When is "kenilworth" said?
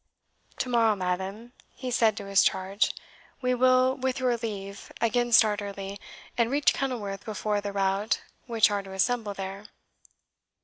6.73-7.23